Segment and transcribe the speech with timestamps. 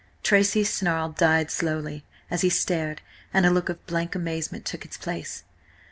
[0.23, 3.01] Tracy's snarl died slowly away as he stared,
[3.35, 5.43] and a look of blank amazement took its place.